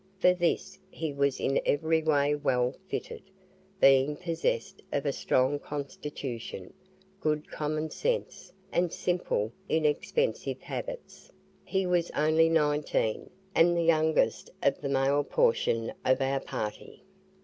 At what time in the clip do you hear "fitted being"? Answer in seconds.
2.87-4.15